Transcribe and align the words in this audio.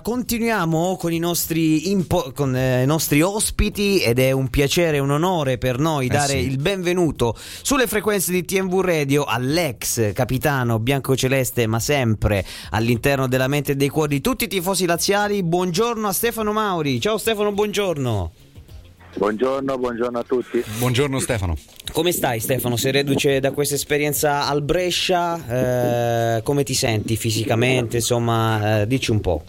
Continuiamo 0.00 0.96
con 0.96 1.12
i 1.12 1.18
nostri, 1.18 1.90
impo- 1.90 2.32
con, 2.34 2.56
eh, 2.56 2.86
nostri, 2.86 3.20
ospiti 3.20 4.00
ed 4.00 4.18
è 4.18 4.30
un 4.30 4.48
piacere 4.48 4.96
e 4.96 5.00
un 5.00 5.10
onore 5.10 5.58
per 5.58 5.78
noi 5.78 6.06
eh 6.06 6.08
dare 6.08 6.32
sì. 6.32 6.46
il 6.46 6.56
benvenuto 6.56 7.36
sulle 7.60 7.86
frequenze 7.86 8.32
di 8.32 8.42
TMV 8.42 8.80
Radio 8.80 9.24
all'ex 9.24 10.14
capitano 10.14 10.78
biancoceleste 10.78 11.66
ma 11.66 11.78
sempre 11.78 12.42
all'interno 12.70 13.28
della 13.28 13.48
mente 13.48 13.72
e 13.72 13.76
dei 13.76 13.90
cuori 13.90 14.14
di 14.14 14.20
tutti 14.22 14.44
i 14.44 14.48
tifosi 14.48 14.86
laziali. 14.86 15.42
Buongiorno 15.42 16.08
a 16.08 16.12
Stefano 16.12 16.52
Mauri. 16.54 16.98
Ciao 16.98 17.18
Stefano, 17.18 17.52
buongiorno. 17.52 18.51
Buongiorno, 19.14 19.78
buongiorno 19.78 20.18
a 20.18 20.22
tutti. 20.22 20.64
Buongiorno 20.78 21.18
Stefano. 21.18 21.56
Come 21.92 22.12
stai 22.12 22.40
Stefano? 22.40 22.76
Sei 22.76 22.92
reduce 22.92 23.40
da 23.40 23.52
questa 23.52 23.74
esperienza 23.74 24.48
al 24.48 24.62
Brescia? 24.62 26.36
Eh, 26.36 26.42
come 26.42 26.62
ti 26.64 26.74
senti 26.74 27.16
fisicamente? 27.16 27.96
Insomma, 27.96 28.80
eh, 28.80 28.86
dici 28.86 29.10
un 29.10 29.20
po'. 29.20 29.44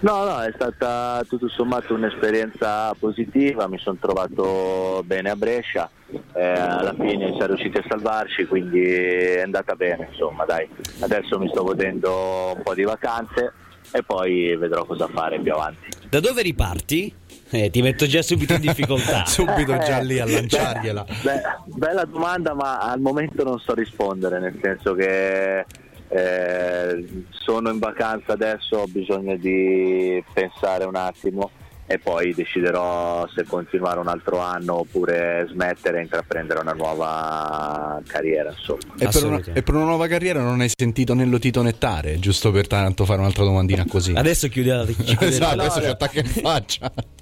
No, 0.00 0.24
no, 0.24 0.40
è 0.40 0.50
stata 0.52 1.24
tutto 1.28 1.48
sommato 1.48 1.94
un'esperienza 1.94 2.92
positiva, 2.98 3.68
mi 3.68 3.78
sono 3.78 3.98
trovato 4.00 5.00
bene 5.04 5.30
a 5.30 5.36
Brescia, 5.36 5.88
eh, 6.34 6.42
alla 6.44 6.92
fine 6.92 7.28
siamo 7.36 7.46
riusciti 7.54 7.78
a 7.78 7.84
salvarci, 7.88 8.46
quindi 8.46 8.82
è 8.82 9.42
andata 9.42 9.76
bene, 9.76 10.08
insomma, 10.10 10.44
dai. 10.44 10.68
Adesso 10.98 11.38
mi 11.38 11.48
sto 11.48 11.62
godendo 11.62 12.54
un 12.56 12.62
po' 12.64 12.74
di 12.74 12.82
vacanze 12.82 13.52
e 13.92 14.02
poi 14.02 14.56
vedrò 14.56 14.84
cosa 14.84 15.06
fare 15.06 15.38
più 15.40 15.52
avanti. 15.52 15.86
Da 16.08 16.18
dove 16.18 16.42
riparti? 16.42 17.14
Eh, 17.52 17.70
ti 17.70 17.82
metto 17.82 18.06
già 18.06 18.22
subito 18.22 18.54
in 18.54 18.60
difficoltà. 18.62 19.26
subito 19.26 19.76
già 19.78 19.98
lì 20.00 20.18
a 20.18 20.26
lanciargliela. 20.26 21.04
Beh, 21.22 21.42
bella 21.66 22.04
domanda, 22.04 22.54
ma 22.54 22.78
al 22.78 23.00
momento 23.00 23.44
non 23.44 23.58
so 23.58 23.74
rispondere, 23.74 24.40
nel 24.40 24.58
senso 24.60 24.94
che 24.94 25.66
eh, 26.08 27.24
sono 27.30 27.70
in 27.70 27.78
vacanza 27.78 28.32
adesso, 28.32 28.78
ho 28.78 28.86
bisogno 28.86 29.36
di 29.36 30.22
pensare 30.32 30.84
un 30.84 30.96
attimo 30.96 31.50
e 31.86 31.98
poi 31.98 32.32
deciderò 32.32 33.26
se 33.34 33.44
continuare 33.44 33.98
un 33.98 34.08
altro 34.08 34.38
anno 34.38 34.78
oppure 34.78 35.46
smettere 35.50 35.98
e 35.98 36.02
intraprendere 36.02 36.60
una 36.60 36.72
nuova 36.72 38.00
carriera. 38.06 38.50
Insomma. 38.50 38.94
E, 38.98 39.08
per 39.08 39.24
una, 39.24 39.40
e 39.52 39.62
per 39.62 39.74
una 39.74 39.84
nuova 39.84 40.06
carriera 40.06 40.40
non 40.40 40.60
hai 40.60 40.70
sentito 40.74 41.12
né 41.12 41.26
Lotito 41.26 41.60
Nettare, 41.60 42.18
giusto 42.18 42.50
per 42.50 42.66
tanto 42.66 43.04
fare 43.04 43.20
un'altra 43.20 43.44
domandina 43.44 43.84
così. 43.86 44.12
Adesso 44.14 44.48
chiudi 44.48 44.68
la 44.68 44.86
esatto, 44.86 45.60
adesso 45.60 45.80
ci 45.80 45.86
attacca 45.86 46.20
in 46.20 46.26
faccia. 46.26 46.92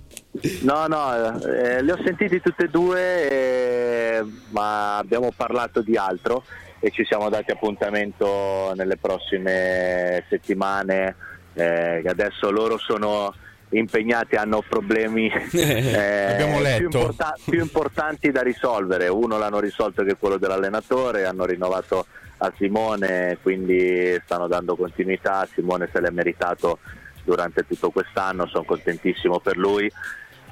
No, 0.62 0.86
no, 0.86 1.40
eh, 1.42 1.82
li 1.82 1.90
ho 1.90 1.98
sentiti 2.04 2.40
tutti 2.40 2.62
e 2.62 2.68
due, 2.68 3.30
eh, 3.30 4.24
ma 4.50 4.96
abbiamo 4.96 5.32
parlato 5.34 5.82
di 5.82 5.96
altro 5.96 6.44
e 6.78 6.90
ci 6.90 7.04
siamo 7.04 7.28
dati 7.28 7.50
appuntamento 7.50 8.72
nelle 8.76 8.96
prossime 8.96 10.24
settimane. 10.28 11.16
Eh, 11.52 12.02
adesso 12.06 12.50
loro 12.50 12.78
sono 12.78 13.34
impegnati, 13.70 14.36
hanno 14.36 14.62
problemi 14.66 15.28
eh, 15.52 16.36
più, 16.78 16.84
importa- 16.84 17.34
più, 17.44 17.60
importanti 17.60 18.30
da 18.30 18.42
risolvere. 18.42 19.08
Uno 19.08 19.36
l'hanno 19.36 19.60
risolto 19.60 20.04
che 20.04 20.12
è 20.12 20.16
quello 20.18 20.38
dell'allenatore, 20.38 21.26
hanno 21.26 21.44
rinnovato 21.44 22.06
a 22.38 22.52
Simone, 22.56 23.38
quindi 23.42 24.18
stanno 24.24 24.46
dando 24.46 24.76
continuità. 24.76 25.46
Simone 25.52 25.88
se 25.92 26.00
l'è 26.00 26.10
meritato 26.10 26.78
durante 27.24 27.64
tutto 27.66 27.90
quest'anno, 27.90 28.46
sono 28.46 28.64
contentissimo 28.64 29.38
per 29.40 29.56
lui. 29.56 29.90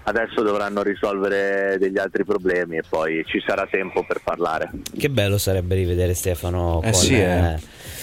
Adesso 0.04 0.42
dovranno 0.42 0.82
risolvere 0.82 1.76
degli 1.78 1.98
altri 1.98 2.24
problemi 2.24 2.78
e 2.78 2.82
poi 2.88 3.24
ci 3.26 3.42
sarà 3.46 3.66
tempo 3.70 4.04
per 4.06 4.20
parlare. 4.24 4.70
Che 4.96 5.10
bello 5.10 5.36
sarebbe 5.36 5.74
rivedere 5.74 6.14
Stefano 6.14 6.80
eh 6.82 6.92
con, 6.92 7.00
sì, 7.00 7.20
eh. 7.20 7.58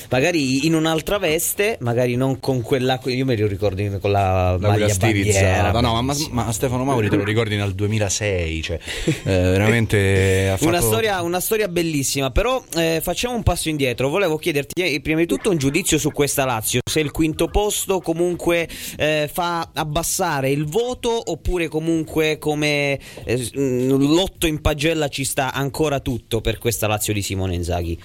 Magari 0.10 0.66
in 0.66 0.76
un'altra 0.76 1.18
veste, 1.18 1.78
magari 1.82 2.16
non 2.16 2.40
con 2.40 2.62
quella. 2.62 3.00
Io 3.06 3.26
me 3.26 3.36
lo 3.36 3.48
ricordo 3.48 3.84
con 4.00 4.12
la, 4.12 4.58
la 4.60 4.70
maglia 4.70 4.90
stilizzata. 4.90 5.80
No, 5.82 6.02
ma, 6.02 6.16
ma, 6.32 6.52
Stefano 6.52 6.84
Mauri 6.84 7.10
te 7.10 7.16
lo 7.16 7.24
ricordi 7.24 7.56
nel 7.56 7.74
2006, 7.74 8.62
cioè 8.62 8.80
eh, 9.06 9.14
veramente 9.24 10.54
fatto... 10.58 10.68
una, 10.68 10.82
storia, 10.82 11.22
una, 11.22 11.40
storia, 11.40 11.68
bellissima. 11.68 12.32
Però 12.32 12.64
eh, 12.76 13.00
facciamo 13.02 13.36
un 13.36 13.44
passo 13.44 13.70
indietro. 13.70 14.10
Volevo 14.10 14.38
chiederti 14.38 14.82
eh, 14.82 15.02
prima 15.02 15.20
di 15.20 15.26
tutto 15.26 15.50
un 15.50 15.58
giudizio 15.58 15.98
su 15.98 16.12
questa 16.12 16.46
Lazio. 16.46 16.82
Se 16.84 17.00
il 17.00 17.12
quinto 17.12 17.48
posto 17.48 18.00
comunque 18.00 18.68
eh, 18.98 19.30
fa 19.32 19.70
abbassare 19.74 20.50
il 20.50 20.66
voto, 20.66 21.32
oppure 21.32 21.68
comunque 21.68 22.38
come 22.38 23.00
eh, 23.24 23.50
l'otto 23.54 24.48
in 24.48 24.62
pagella 24.62 25.08
ci 25.08 25.24
sta 25.24 25.54
ancora 25.54 26.00
tutto 26.00 26.42
per 26.42 26.58
questa 26.58 26.88
Lazio 26.88 27.14
di 27.14 27.22
Simone 27.22 27.56
Inzaghi. 27.56 28.00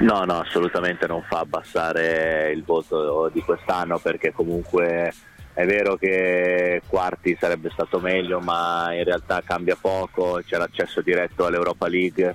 No, 0.00 0.24
no, 0.24 0.40
assolutamente 0.40 1.06
non 1.06 1.22
fa 1.28 1.40
abbassare 1.40 2.52
il 2.52 2.64
voto 2.64 3.28
di 3.28 3.42
quest'anno 3.42 3.98
perché 3.98 4.32
comunque 4.32 5.12
è 5.52 5.66
vero 5.66 5.96
che 5.96 6.80
quarti 6.86 7.36
sarebbe 7.38 7.68
stato 7.70 8.00
meglio, 8.00 8.40
ma 8.40 8.94
in 8.94 9.04
realtà 9.04 9.42
cambia 9.44 9.76
poco, 9.78 10.40
c'è 10.42 10.56
l'accesso 10.56 11.02
diretto 11.02 11.44
all'Europa 11.44 11.86
League, 11.86 12.34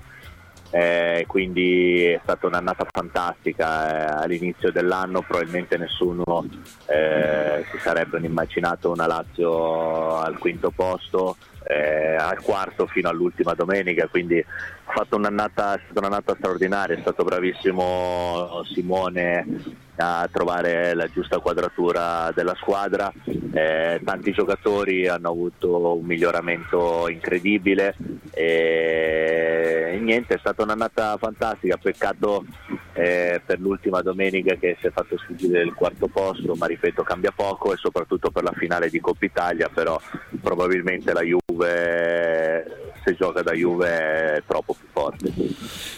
eh, 0.69 1.25
quindi 1.27 2.03
è 2.03 2.19
stata 2.21 2.45
un'annata 2.45 2.85
fantastica. 2.91 4.19
Eh, 4.19 4.23
all'inizio 4.23 4.71
dell'anno 4.71 5.21
probabilmente 5.21 5.75
nessuno 5.77 6.45
eh, 6.85 7.65
si 7.71 7.79
sarebbe 7.79 8.19
immaginato 8.19 8.91
una 8.91 9.07
Lazio 9.07 10.17
al 10.17 10.37
quinto 10.37 10.69
posto 10.69 11.35
eh, 11.67 12.15
al 12.15 12.41
quarto 12.41 12.85
fino 12.87 13.09
all'ultima 13.09 13.53
domenica, 13.53 14.07
quindi 14.07 14.39
ha 14.39 14.91
fatto 14.91 15.15
un'annata, 15.15 15.79
un'annata 15.93 16.35
straordinaria, 16.37 16.95
è 16.95 17.01
stato 17.01 17.23
bravissimo 17.23 18.61
Simone 18.65 19.83
a 19.97 20.27
trovare 20.31 20.93
la 20.93 21.07
giusta 21.07 21.39
quadratura 21.39 22.31
della 22.35 22.55
squadra, 22.55 23.11
eh, 23.23 24.01
tanti 24.03 24.31
giocatori 24.31 25.07
hanno 25.07 25.29
avuto 25.29 25.95
un 25.95 26.05
miglioramento 26.05 27.07
incredibile 27.07 27.95
e 28.31 29.97
niente, 30.01 30.35
è 30.35 30.39
stata 30.39 30.63
un'annata 30.63 31.17
fantastica, 31.17 31.77
peccato 31.77 32.45
eh, 32.93 33.41
per 33.45 33.59
l'ultima 33.59 34.01
domenica 34.01 34.55
che 34.55 34.77
si 34.79 34.87
è 34.87 34.91
fatto 34.91 35.17
sfuggire 35.17 35.61
il 35.61 35.73
quarto 35.73 36.07
posto, 36.07 36.55
ma 36.55 36.65
ripeto 36.67 37.03
cambia 37.03 37.31
poco 37.31 37.73
e 37.73 37.77
soprattutto 37.77 38.31
per 38.31 38.43
la 38.43 38.53
finale 38.53 38.89
di 38.89 38.99
Coppa 38.99 39.25
Italia, 39.25 39.69
però 39.73 39.99
probabilmente 40.41 41.13
la 41.13 41.21
Juve 41.21 41.44
se 41.63 43.15
gioca 43.15 43.43
da 43.43 43.53
Juve 43.53 43.87
è 43.87 44.43
troppo 44.47 44.73
più 44.73 44.87
forte. 44.91 45.31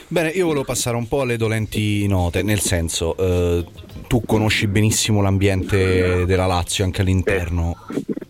Bene, 0.09 0.29
io 0.29 0.45
volevo 0.45 0.65
passare 0.65 0.97
un 0.97 1.07
po' 1.07 1.21
alle 1.21 1.37
dolenti 1.37 2.05
note, 2.07 2.43
nel 2.43 2.59
senso 2.59 3.15
eh, 3.17 3.65
tu 4.07 4.23
conosci 4.25 4.67
benissimo 4.67 5.21
l'ambiente 5.21 6.25
della 6.25 6.45
Lazio 6.45 6.83
anche 6.83 7.01
all'interno. 7.01 7.77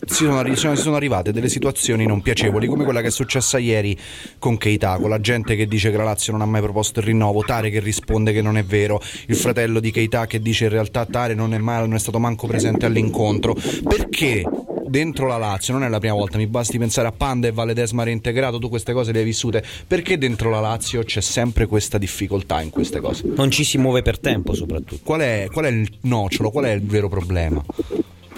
Si 0.06 0.24
sono, 0.24 0.56
si 0.56 0.76
sono, 0.82 0.96
arrivate 0.96 1.34
delle 1.34 1.50
situazioni 1.50 2.06
non 2.06 2.22
piacevoli 2.22 2.68
come 2.68 2.86
quella 2.86 3.02
che 3.02 3.08
è 3.08 3.12
successa 3.12 3.58
ieri 3.58 3.98
con 4.40 4.58
Keita, 4.58 4.98
con 5.00 5.10
la 5.10 5.20
gente 5.20 5.58
che 5.58 5.68
dice 5.68 5.92
che 5.92 5.98
la 5.98 6.06
Lazio 6.06 6.32
non 6.32 6.42
ha 6.42 6.46
mai 6.46 6.62
proposto 6.62 7.02
il 7.02 7.08
rinnovo, 7.08 7.44
Tare 7.44 7.70
che 7.70 7.82
risponde 7.82 8.32
che 8.32 8.42
non 8.42 8.58
è 8.58 8.64
vero, 8.64 9.02
il 9.26 9.36
fratello 9.36 9.82
di 9.82 9.92
Keita 9.92 10.26
che 10.26 10.40
dice 10.40 10.66
in 10.66 10.72
realtà 10.72 11.06
Tare 11.06 11.34
non 11.34 11.54
è, 11.54 11.58
mai, 11.58 11.82
non 11.82 11.96
è 11.96 12.00
stato 12.00 12.20
manco 12.20 12.48
presente 12.48 12.86
all'incontro. 12.86 13.54
Perché 13.84 14.46
dentro 14.88 15.28
la 15.28 15.38
Lazio, 15.38 15.74
non 15.74 15.84
è 15.84 15.90
la 15.90 16.00
prima 16.00 16.14
volta, 16.14 16.38
mi 16.38 16.48
basti 16.48 16.78
pensare 16.78 17.08
a 17.08 17.12
Panda 17.12 17.48
e 17.48 17.52
Valedesma 17.52 18.04
reintegrato, 18.04 18.60
tu 18.60 18.70
queste 18.70 18.94
cose 18.94 19.12
le 19.12 19.20
hai 19.20 19.26
vissute, 19.26 19.64
perché 19.88 20.18
dentro 20.18 20.50
la 20.50 20.60
Lazio 20.60 21.04
c'è 21.04 21.22
sempre 21.22 21.66
questa 21.66 21.98
difficoltà 21.98 22.62
in 22.62 22.70
queste 22.70 23.00
cose? 23.00 23.24
Non 23.26 23.52
ci 23.52 23.64
si 23.64 23.78
muove 23.78 24.02
per 24.02 24.20
tempo 24.20 24.54
soprattutto. 24.54 25.02
Qual 25.04 25.22
è, 25.22 25.48
qual 25.52 25.66
è 25.66 25.70
il 25.70 25.90
nocciolo, 26.02 26.52
qual 26.52 26.66
è 26.66 26.72
il 26.72 26.84
vero 26.84 27.10
problema? 27.10 27.64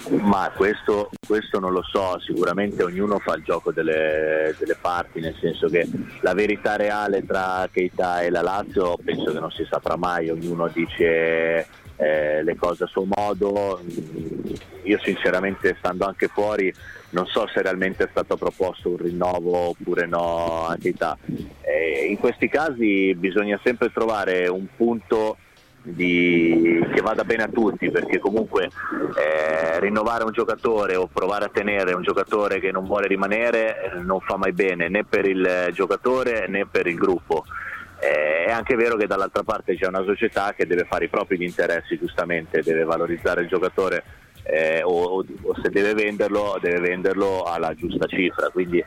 Ma 0.08 0.50
questo, 0.56 1.10
questo, 1.24 1.60
non 1.60 1.72
lo 1.72 1.82
so, 1.82 2.18
sicuramente 2.20 2.82
ognuno 2.82 3.18
fa 3.18 3.34
il 3.34 3.44
gioco 3.44 3.70
delle, 3.70 4.54
delle, 4.58 4.76
parti, 4.80 5.20
nel 5.20 5.36
senso 5.40 5.68
che 5.68 5.86
la 6.22 6.34
verità 6.34 6.74
reale 6.76 7.24
tra 7.24 7.68
Keita 7.70 8.22
e 8.22 8.30
la 8.30 8.42
Lazio 8.42 8.96
penso 9.04 9.30
che 9.30 9.38
non 9.38 9.50
si 9.52 9.64
saprà 9.70 9.96
mai, 9.96 10.28
ognuno 10.28 10.68
dice 10.68 11.66
eh, 12.00 12.42
le 12.42 12.56
cose 12.56 12.84
a 12.84 12.86
suo 12.86 13.04
modo. 13.04 13.80
Io 14.84 14.98
sinceramente 15.02 15.76
stando 15.78 16.06
anche 16.06 16.28
fuori 16.28 16.72
non 17.10 17.26
so 17.26 17.46
se 17.48 17.62
realmente 17.62 18.04
è 18.04 18.08
stato 18.10 18.36
proposto 18.36 18.90
un 18.90 18.96
rinnovo 18.96 19.70
oppure 19.70 20.06
no 20.06 20.66
a 20.66 20.76
Keita. 20.76 21.16
Eh, 21.60 22.06
in 22.08 22.18
questi 22.18 22.48
casi 22.48 23.14
bisogna 23.14 23.58
sempre 23.62 23.90
trovare 23.92 24.48
un 24.48 24.66
punto 24.76 25.36
di, 25.82 26.78
che 26.92 27.00
vada 27.00 27.24
bene 27.24 27.44
a 27.44 27.48
tutti 27.48 27.90
perché 27.90 28.18
comunque 28.18 28.68
eh, 29.16 29.80
rinnovare 29.80 30.24
un 30.24 30.32
giocatore 30.32 30.94
o 30.94 31.08
provare 31.10 31.46
a 31.46 31.50
tenere 31.50 31.94
un 31.94 32.02
giocatore 32.02 32.60
che 32.60 32.70
non 32.70 32.84
vuole 32.84 33.06
rimanere 33.06 33.92
eh, 33.94 33.98
non 34.00 34.20
fa 34.20 34.36
mai 34.36 34.52
bene 34.52 34.88
né 34.88 35.04
per 35.04 35.24
il 35.24 35.70
giocatore 35.72 36.46
né 36.48 36.66
per 36.66 36.86
il 36.86 36.96
gruppo. 36.96 37.44
Eh, 38.00 38.44
è 38.46 38.50
anche 38.50 38.76
vero 38.76 38.96
che 38.96 39.06
dall'altra 39.06 39.42
parte 39.42 39.76
c'è 39.76 39.86
una 39.86 40.02
società 40.04 40.54
che 40.54 40.66
deve 40.66 40.84
fare 40.84 41.04
i 41.04 41.08
propri 41.08 41.44
interessi, 41.44 41.98
giustamente, 41.98 42.62
deve 42.62 42.84
valorizzare 42.84 43.42
il 43.42 43.48
giocatore 43.48 44.02
eh, 44.44 44.82
o, 44.82 45.18
o, 45.18 45.54
se 45.62 45.68
deve 45.68 45.94
venderlo, 45.94 46.58
deve 46.60 46.80
venderlo 46.80 47.42
alla 47.42 47.74
giusta 47.74 48.06
cifra. 48.06 48.48
Quindi 48.48 48.82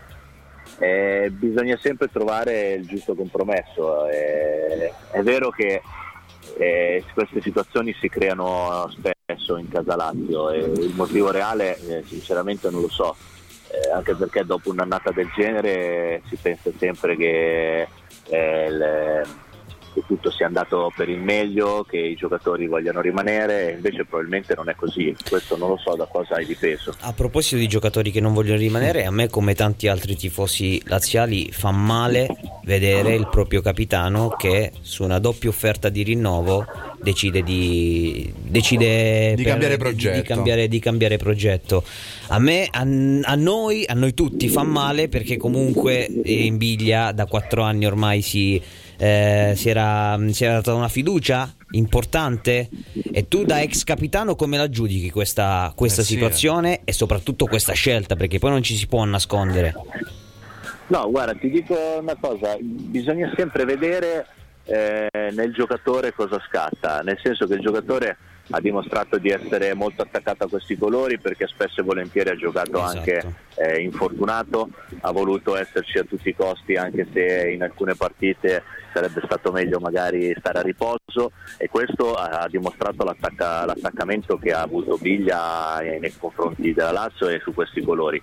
eh, 0.80 1.30
bisogna 1.32 1.78
sempre 1.78 2.08
trovare 2.08 2.74
il 2.74 2.88
giusto 2.88 3.14
compromesso. 3.14 4.08
Eh, 4.10 4.92
è 5.12 5.22
vero 5.22 5.50
che 5.52 5.82
eh, 6.58 7.04
queste 7.14 7.42
situazioni 7.42 7.96
si 8.00 8.10
creano 8.10 8.90
spesso 8.90 9.58
in 9.58 9.70
casa 9.70 9.96
Lazio 9.96 10.50
e 10.50 10.60
il 10.60 10.94
motivo 10.96 11.32
reale 11.32 11.78
eh, 11.78 12.04
sinceramente 12.06 12.70
non 12.70 12.82
lo 12.82 12.90
so, 12.90 13.16
eh, 13.74 13.92
anche 13.92 14.14
perché 14.14 14.46
dopo 14.46 14.70
un'annata 14.70 15.10
del 15.12 15.32
genere 15.36 16.22
si 16.28 16.36
pensa 16.36 16.70
sempre 16.78 17.16
che 17.16 17.88
eh, 18.30 19.24
che 20.04 20.06
tutto 20.06 20.32
sia 20.32 20.46
andato 20.46 20.92
per 20.96 21.10
il 21.10 21.20
meglio, 21.20 21.86
che 21.88 21.98
i 21.98 22.16
giocatori 22.16 22.68
vogliano 22.68 23.02
rimanere, 23.02 23.72
invece 23.72 24.06
probabilmente 24.06 24.54
non 24.56 24.70
è 24.70 24.76
così, 24.76 25.16
questo 25.28 25.58
non 25.58 25.70
lo 25.70 25.78
so 25.78 25.96
da 25.96 26.06
cosa 26.06 26.36
hai 26.36 26.46
dipeso. 26.46 26.96
A 27.00 27.14
proposito 27.14 27.58
di 27.58 27.68
giocatori 27.68 28.12
che 28.12 28.20
non 28.20 28.34
vogliono 28.34 28.58
rimanere, 28.58 29.06
a 29.06 29.12
me 29.12 29.30
come 29.30 29.56
tanti 29.56 29.88
altri 29.88 30.16
tifosi 30.16 30.82
laziali 30.86 31.52
fa 31.52 31.72
male 31.72 32.28
vedere 32.64 33.16
il 33.16 33.28
proprio 33.30 33.62
capitano 33.62 34.30
che 34.30 34.72
su 34.82 35.04
una 35.04 35.20
doppia 35.20 35.50
offerta 35.50 35.90
di 35.90 36.04
rinnovo 36.04 36.66
decide 37.02 37.44
di, 37.44 38.32
decide 38.42 39.34
di, 39.36 39.44
cambiare 39.44 39.78
progetto. 39.78 40.16
Di, 40.16 40.22
di, 40.22 40.28
cambiare, 40.28 40.68
di, 40.68 40.80
cambiare 40.80 41.18
progetto. 41.18 41.84
A 42.28 42.40
me, 42.40 42.68
a, 42.70 42.80
a, 42.80 43.36
noi, 43.36 43.84
a 43.86 43.94
noi 43.94 44.14
tutti 44.14 44.48
fa 44.48 44.64
male 44.64 45.10
perché 45.10 45.38
comunque 45.38 46.10
in 46.24 46.58
Biglia 46.58 47.12
da 47.12 47.26
quattro 47.26 47.64
anni 47.64 47.86
ormai 47.86 48.22
si 48.22 48.62
eh, 48.98 49.54
si, 49.56 49.70
era, 49.70 50.20
si, 50.30 50.44
era, 50.44 50.56
data 50.56 50.74
una 50.74 50.88
fiducia 50.88 51.52
importante. 51.72 52.70
E 53.12 53.28
tu 53.28 53.44
da 53.44 53.62
ex 53.62 53.84
capitano 53.84 54.36
come 54.36 54.58
la 54.58 54.70
giudichi 54.70 55.10
questa, 55.10 55.72
questa 55.76 56.02
eh 56.02 56.06
situazione 56.06 56.74
sì. 56.74 56.82
e 56.86 56.94
soprattutto 56.94 57.46
questa 57.46 57.74
scelta? 57.74 58.16
Perché 58.16 58.40
poi 58.40 58.52
non 58.52 58.64
ci 58.64 58.76
si 58.76 58.88
può 58.88 59.04
nascondere. 59.04 59.74
No 60.88 61.10
guarda 61.10 61.34
ti 61.34 61.50
dico 61.50 61.76
una 62.00 62.16
cosa. 62.20 62.56
Bisogna 62.60 63.32
sempre 63.36 63.66
vedere 63.66 64.28
eh, 64.66 65.10
nel 65.12 65.54
giocatore 65.54 66.14
cosa 66.14 66.42
scatta. 66.48 67.02
Nel 67.02 67.20
senso 67.22 67.48
che 67.48 67.56
il 67.56 67.62
giocatore 67.62 68.18
ha 68.50 68.60
dimostrato 68.60 69.18
di 69.18 69.30
essere 69.30 69.74
molto 69.74 70.02
attaccato 70.02 70.44
a 70.44 70.50
questi 70.50 70.78
colori 70.78 71.18
perché 71.20 71.48
spesso 71.48 71.82
e 71.82 71.84
volentieri 71.84 72.30
ha 72.30 72.36
giocato 72.36 72.78
esatto. 72.78 72.98
anche 72.98 73.36
eh, 73.56 73.82
infortunato, 73.82 74.70
ha 75.02 75.12
voluto 75.12 75.56
esserci 75.56 75.98
a 75.98 76.04
tutti 76.04 76.30
i 76.30 76.36
costi 76.36 76.76
anche 76.76 77.08
se 77.14 77.52
in 77.52 77.64
alcune 77.64 77.96
partite 77.96 78.64
sarebbe 78.94 79.22
stato 79.26 79.52
meglio 79.52 79.80
magari 79.80 80.36
stare 80.38 80.60
a 80.60 80.62
riposo 80.62 81.32
e 81.58 81.68
questo 81.70 82.14
ha 82.14 82.48
dimostrato 82.50 83.04
l'attacca- 83.04 83.66
l'attaccamento 83.66 84.38
che 84.38 84.52
ha 84.52 84.62
avuto 84.62 84.98
Biglia 84.98 85.80
nei 85.80 86.14
confronti 86.18 86.74
della 86.74 86.92
Lazio 86.92 87.28
e 87.28 87.40
su 87.40 87.54
questi 87.54 87.82
colori. 87.82 88.22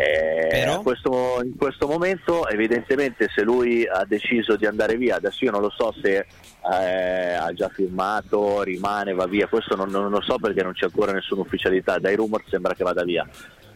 Eh, 0.00 0.78
questo, 0.84 1.40
in 1.42 1.56
questo 1.56 1.88
momento 1.88 2.46
evidentemente 2.46 3.28
se 3.34 3.42
lui 3.42 3.84
ha 3.84 4.04
deciso 4.04 4.54
di 4.54 4.64
andare 4.64 4.96
via, 4.96 5.16
adesso 5.16 5.44
io 5.44 5.50
non 5.50 5.60
lo 5.60 5.70
so 5.70 5.92
se 6.00 6.18
eh, 6.18 7.32
ha 7.34 7.52
già 7.52 7.68
firmato, 7.68 8.62
rimane, 8.62 9.12
va 9.12 9.26
via, 9.26 9.48
questo 9.48 9.74
non, 9.74 9.90
non, 9.90 10.08
lo 10.08 10.20
so 10.20 10.36
perché 10.36 10.62
non 10.62 10.72
c'è 10.72 10.84
ancora 10.84 11.10
nessuna 11.10 11.40
ufficialità, 11.40 11.98
dai 11.98 12.14
rumor 12.14 12.44
sembra 12.46 12.74
che 12.74 12.84
vada 12.84 13.02
via. 13.02 13.28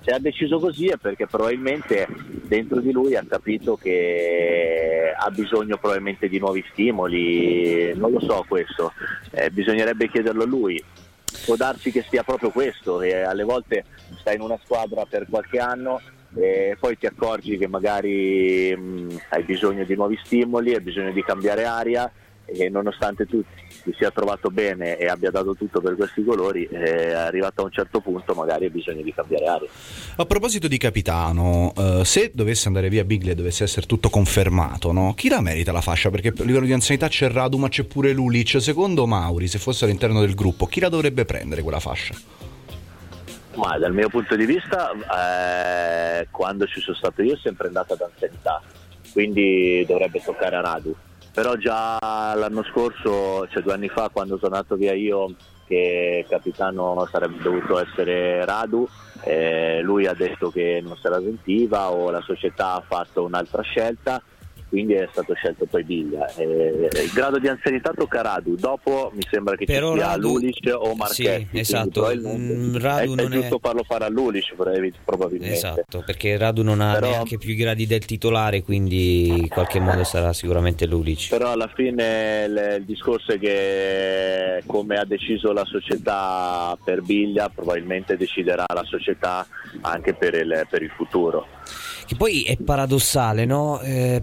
Se 0.05 0.11
ha 0.13 0.19
deciso 0.19 0.59
così 0.59 0.87
è 0.87 0.97
perché 0.97 1.27
probabilmente 1.27 2.07
dentro 2.45 2.81
di 2.81 2.93
lui 2.93 3.17
ha 3.17 3.25
capito 3.29 3.77
che 3.77 5.13
ha 5.17 5.31
bisogno 5.31 5.77
probabilmente 5.77 6.29
di 6.29 6.39
nuovi 6.39 6.65
stimoli, 6.73 7.93
non 7.97 8.13
lo 8.13 8.21
so 8.21 8.45
questo, 8.49 8.93
eh, 9.33 9.51
bisognerebbe 9.51 10.09
chiederlo 10.09 10.43
a 10.45 10.47
lui. 10.47 10.83
Può 11.45 11.57
darsi 11.57 11.91
che 11.91 12.05
sia 12.09 12.23
proprio 12.23 12.51
questo, 12.51 13.01
e 13.03 13.23
alle 13.23 13.43
volte 13.43 13.85
stai 14.19 14.37
in 14.37 14.43
una 14.43 14.59
squadra 14.63 15.05
per 15.05 15.27
qualche 15.29 15.59
anno 15.59 16.01
e 16.35 16.77
poi 16.81 16.97
ti 16.97 17.07
accorgi 17.07 17.59
che 17.59 17.67
magari 17.67 18.75
mh, 18.75 19.21
hai 19.31 19.43
bisogno 19.43 19.85
di 19.85 19.95
nuovi 19.95 20.19
stimoli, 20.25 20.75
hai 20.75 20.81
bisogno 20.81 21.13
di 21.13 21.23
cambiare 21.23 21.65
aria 21.65 22.11
e 22.45 22.69
nonostante 22.69 23.27
tu 23.27 23.43
ti 23.83 23.95
sia 23.97 24.11
trovato 24.11 24.51
bene 24.51 24.97
e 24.97 25.07
abbia 25.07 25.31
dato 25.31 25.55
tutto 25.55 25.81
per 25.81 25.97
questi 25.97 26.23
colori, 26.25 26.65
è 26.65 27.13
arrivato 27.13 27.63
a 27.63 27.65
un 27.65 27.73
certo 27.73 28.01
punto 28.01 28.35
magari 28.35 28.65
hai 28.65 28.71
bisogno 28.71 29.03
di 29.03 29.13
cambiare 29.13 29.47
aria. 29.47 29.69
A 30.17 30.27
proposito 30.27 30.69
di 30.69 30.79
capitano, 30.79 31.73
eh, 31.77 32.05
se 32.05 32.31
dovesse 32.35 32.69
andare 32.69 32.89
via 32.89 33.05
Biglia 33.05 33.33
e 33.33 33.35
dovesse 33.35 33.65
essere 33.65 33.87
tutto 33.87 34.11
confermato, 34.11 34.93
no? 34.93 35.15
chi 35.15 35.29
la 35.29 35.41
merita 35.41 35.73
la 35.73 35.81
fascia? 35.81 36.11
Perché 36.11 36.29
a 36.29 36.45
livello 36.45 36.67
di 36.67 36.73
anzianità 36.73 37.09
c'è 37.09 37.31
Radu 37.31 37.57
ma 37.57 37.69
c'è 37.69 37.85
pure 37.85 38.13
Lulic, 38.13 38.61
secondo 38.61 39.07
Mauri 39.07 39.49
se 39.49 39.59
fosse 39.59 39.85
all'interno 39.85 40.21
del 40.21 40.35
gruppo, 40.35 40.67
chi 40.67 40.81
la 40.81 40.89
dovrebbe 40.89 41.25
prendere 41.25 41.63
quella 41.63 41.81
fascia? 41.81 42.15
Ma 43.55 43.77
dal 43.79 43.93
mio 43.93 44.09
punto 44.09 44.35
di 44.35 44.47
vista, 44.47 44.93
eh, 44.93 46.29
quando 46.31 46.67
ci 46.67 46.81
sono 46.81 46.97
stato 46.97 47.23
io 47.23 47.35
è 47.35 47.39
sempre 47.43 47.67
andata 47.67 47.93
ad 47.95 48.01
anzianità, 48.01 48.63
quindi 49.13 49.85
dovrebbe 49.87 50.23
toccare 50.23 50.57
a 50.57 50.61
Radu 50.61 50.95
però 51.33 51.57
già 51.57 51.99
l'anno 52.01 52.63
scorso, 52.65 53.47
cioè 53.49 53.63
due 53.63 53.73
anni 53.73 53.89
fa 53.89 54.11
quando 54.13 54.37
sono 54.37 54.55
andato 54.55 54.77
via 54.77 54.93
io 54.93 55.35
che 55.67 56.27
capitano 56.29 57.09
sarebbe 57.11 57.43
dovuto 57.43 57.79
essere 57.81 58.45
Radu, 58.45 58.87
eh, 59.23 59.81
lui 59.83 60.07
ha 60.07 60.15
detto 60.15 60.51
che 60.51 60.83
non 60.85 60.97
se 60.97 61.09
la 61.09 61.21
sentiva 61.21 61.91
o 61.91 62.11
la 62.11 62.21
società 62.21 62.75
ha 62.75 62.85
fatto 62.87 63.25
un'altra 63.25 63.63
scelta 63.63 64.23
quindi 64.73 64.95
è 64.95 65.07
stato 65.13 65.35
scelto 65.35 65.67
poi 65.67 65.85
Biglia. 65.85 66.27
Eh, 66.35 66.89
il 67.05 67.11
grado 67.13 67.39
di 67.39 67.47
anzianità 67.47 67.93
tocca 67.95 68.23
Radu, 68.23 68.55
dopo 68.55 69.11
mi 69.13 69.21
sembra 69.31 69.55
che 69.55 69.67
Però 69.67 69.93
ci 69.93 69.99
sia 69.99 70.07
Radu... 70.07 70.29
Lulic 70.29 70.75
o 70.75 70.95
Marchetti. 70.95 71.49
Sì, 71.53 71.59
esatto. 71.59 72.11
Mm, 72.11 72.77
Radu 72.77 73.15
è, 73.15 73.23
è 73.23 73.29
giusto 73.29 73.57
è... 73.57 73.61
farlo 73.61 73.83
fare 73.87 74.07
a 74.07 74.09
Lulic 74.09 74.55
probabilmente. 75.05 75.55
Esatto, 75.55 76.03
perché 76.07 76.39
Radu 76.39 76.63
non 76.63 76.81
ha 76.81 76.95
Però... 76.95 77.11
neanche 77.11 77.37
più 77.37 77.51
i 77.51 77.55
gradi 77.55 77.87
del 77.87 78.07
titolare, 78.07 78.63
quindi 78.63 79.27
in 79.27 79.49
qualche 79.49 79.79
modo 79.79 80.05
sarà 80.05 80.33
sicuramente 80.33 80.87
Lulic. 80.87 81.29
Però 81.29 81.51
alla 81.51 81.71
fine 81.75 82.45
il, 82.49 82.77
il 82.79 82.85
discorso 82.87 83.33
è 83.33 83.39
che 83.39 84.63
come 84.65 84.97
ha 84.97 85.05
deciso 85.05 85.53
la 85.53 85.67
società 85.67 86.79
per 86.83 87.03
Biglia, 87.03 87.51
probabilmente 87.51 88.17
deciderà 88.17 88.65
la 88.73 88.85
società 88.85 89.47
anche 89.83 90.15
per 90.15 90.33
il, 90.33 90.67
per 90.71 90.81
il 90.81 90.91
futuro. 90.97 91.47
Che 92.13 92.19
poi 92.19 92.43
è 92.43 92.59
paradossale, 92.59 93.47
no? 93.47 93.81
Eh, 93.81 94.23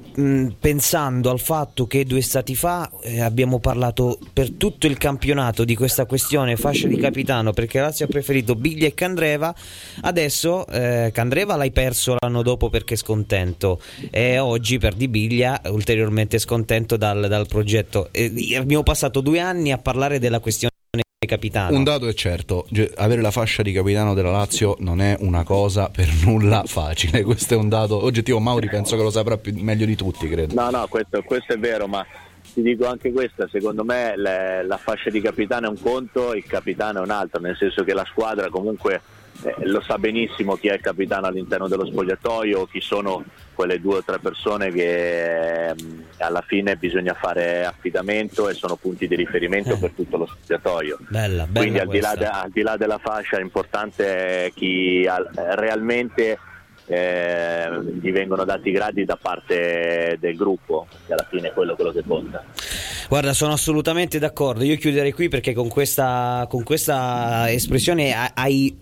pensando 0.59 1.31
al 1.31 1.39
fatto 1.39 1.87
che 1.87 2.05
due 2.05 2.21
stati 2.21 2.53
fa 2.53 2.87
eh, 3.01 3.19
abbiamo 3.19 3.57
parlato 3.57 4.19
per 4.31 4.51
tutto 4.51 4.85
il 4.85 4.99
campionato 4.99 5.63
di 5.63 5.75
questa 5.75 6.05
questione 6.05 6.55
fascia 6.55 6.87
di 6.87 6.97
capitano 6.97 7.51
perché 7.51 7.79
Lazio 7.79 8.05
ha 8.05 8.07
preferito 8.07 8.53
Biglia 8.53 8.85
e 8.85 8.93
Candreva, 8.93 9.55
adesso 10.01 10.67
eh, 10.67 11.09
Candreva 11.11 11.55
l'hai 11.55 11.71
perso 11.71 12.15
l'anno 12.19 12.43
dopo 12.43 12.69
perché 12.69 12.95
scontento 12.95 13.81
e 14.11 14.37
oggi 14.37 14.77
perdi 14.77 15.07
Biglia 15.07 15.59
ulteriormente 15.65 16.37
scontento 16.37 16.95
dal, 16.95 17.27
dal 17.27 17.47
progetto. 17.47 18.11
abbiamo 18.55 18.83
passato 18.83 19.19
due 19.21 19.39
anni 19.39 19.71
a 19.71 19.79
parlare 19.79 20.19
della 20.19 20.39
questione 20.39 20.68
capitano. 21.25 21.75
Un 21.75 21.83
dato 21.83 22.07
è 22.07 22.13
certo, 22.13 22.65
avere 22.95 23.21
la 23.21 23.31
fascia 23.31 23.61
di 23.61 23.73
capitano 23.73 24.13
della 24.13 24.31
Lazio 24.31 24.77
non 24.79 25.01
è 25.01 25.17
una 25.19 25.43
cosa 25.43 25.89
per 25.89 26.07
nulla 26.23 26.63
facile, 26.65 27.23
questo 27.27 27.55
è 27.55 27.57
un 27.57 27.67
dato 27.67 28.01
oggettivo, 28.01 28.39
Mauri 28.39 28.69
penso 28.69 28.95
che 28.95 29.03
lo 29.03 29.09
saprà 29.09 29.37
più, 29.37 29.53
meglio 29.57 29.85
di 29.85 29.97
tutti, 29.97 30.29
credo. 30.29 30.53
No, 30.53 30.69
no, 30.69 30.87
questo, 30.87 31.21
questo, 31.23 31.51
è 31.51 31.57
vero, 31.57 31.87
ma 31.87 32.05
ti 32.53 32.61
dico 32.61 32.87
anche 32.87 33.11
questa, 33.11 33.49
secondo 33.51 33.83
me 33.83 34.13
le, 34.15 34.63
la 34.65 34.77
fascia 34.77 35.09
di 35.09 35.19
capitano 35.19 35.67
è 35.67 35.69
un 35.69 35.81
conto, 35.81 36.33
il 36.33 36.45
capitano 36.45 36.99
è 36.99 37.01
un 37.01 37.11
altro, 37.11 37.41
nel 37.41 37.57
senso 37.57 37.83
che 37.83 37.93
la 37.93 38.05
squadra 38.05 38.47
comunque 38.47 39.01
eh, 39.43 39.55
lo 39.65 39.81
sa 39.81 39.97
benissimo 39.97 40.55
chi 40.55 40.67
è 40.67 40.73
il 40.73 40.81
capitano 40.81 41.27
all'interno 41.27 41.67
dello 41.67 41.85
spogliatoio, 41.85 42.65
chi 42.65 42.81
sono 42.81 43.23
quelle 43.53 43.79
due 43.79 43.97
o 43.97 44.03
tre 44.03 44.19
persone 44.19 44.71
che 44.71 45.69
eh, 45.69 45.75
alla 46.17 46.43
fine 46.45 46.75
bisogna 46.75 47.13
fare 47.13 47.65
affidamento 47.65 48.49
e 48.49 48.53
sono 48.53 48.75
punti 48.75 49.07
di 49.07 49.15
riferimento 49.15 49.73
eh. 49.73 49.77
per 49.77 49.91
tutto 49.91 50.17
lo 50.17 50.27
spogliatoio. 50.27 50.97
Bella, 51.07 51.45
bella 51.45 51.59
Quindi 51.59 51.79
al 51.79 51.87
di, 51.87 51.99
de, 51.99 52.25
al 52.25 52.49
di, 52.51 52.61
là 52.61 52.77
della 52.77 52.97
fascia 52.97 53.37
è 53.37 53.41
importante 53.41 54.51
chi 54.55 55.05
ha, 55.07 55.23
realmente 55.55 56.37
eh, 56.85 57.69
gli 58.01 58.11
vengono 58.11 58.43
dati 58.43 58.69
i 58.69 58.71
gradi 58.71 59.05
da 59.05 59.15
parte 59.15 60.17
del 60.19 60.35
gruppo, 60.35 60.87
che 61.05 61.13
alla 61.13 61.27
fine 61.29 61.49
è 61.49 61.53
quello, 61.53 61.75
quello 61.75 61.91
che 61.91 62.03
conta. 62.05 62.43
Guarda, 63.07 63.33
sono 63.33 63.53
assolutamente 63.53 64.19
d'accordo. 64.19 64.63
Io 64.63 64.75
chiuderei 64.75 65.11
qui 65.11 65.29
perché 65.29 65.53
con 65.53 65.67
questa, 65.67 66.45
con 66.49 66.63
questa 66.63 67.51
espressione 67.51 68.13
hai 68.33 68.75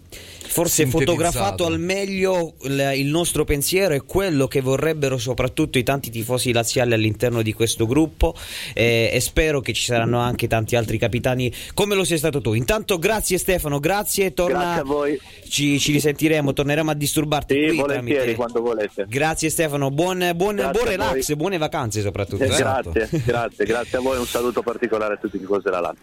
forse 0.47 0.87
fotografato 0.87 1.65
al 1.65 1.79
meglio 1.79 2.55
il 2.63 3.05
nostro 3.05 3.43
pensiero 3.43 3.93
e 3.93 4.01
quello 4.01 4.47
che 4.47 4.61
vorrebbero 4.61 5.17
soprattutto 5.17 5.77
i 5.77 5.83
tanti 5.83 6.09
tifosi 6.09 6.51
laziali 6.51 6.93
all'interno 6.93 7.41
di 7.41 7.53
questo 7.53 7.85
gruppo 7.85 8.33
eh, 8.73 9.09
e 9.11 9.19
spero 9.19 9.61
che 9.61 9.73
ci 9.73 9.83
saranno 9.83 10.19
anche 10.19 10.47
tanti 10.47 10.75
altri 10.75 10.97
capitani 10.97 11.51
come 11.73 11.95
lo 11.95 12.03
sei 12.03 12.17
stato 12.17 12.41
tu. 12.41 12.53
Intanto 12.53 12.97
grazie 12.97 13.37
Stefano, 13.37 13.79
grazie, 13.79 14.33
torna, 14.33 14.59
grazie 14.59 14.81
a 14.81 14.83
voi. 14.83 15.21
Ci, 15.47 15.79
ci 15.79 15.91
risentiremo, 15.91 16.53
torneremo 16.53 16.91
a 16.91 16.93
disturbarti 16.93 17.53
sì, 17.53 17.67
qui 17.67 17.77
volentieri 17.77 18.15
tramite... 18.15 18.35
quando 18.35 18.61
volete. 18.61 19.05
Grazie 19.07 19.49
Stefano, 19.49 19.91
buon, 19.91 20.31
buon, 20.35 20.55
buon 20.55 20.85
relax, 20.85 21.33
buone 21.33 21.57
vacanze 21.57 22.01
soprattutto. 22.01 22.43
Eh, 22.43 22.47
grazie, 22.47 23.09
grazie, 23.25 23.65
grazie 23.65 23.97
a 23.97 24.01
voi, 24.01 24.17
un 24.17 24.25
saluto 24.25 24.61
particolare 24.61 25.15
a 25.15 25.17
tutti 25.17 25.37
i 25.37 25.39
tifosi 25.39 25.63
della 25.63 25.79
Lazio. 25.79 25.95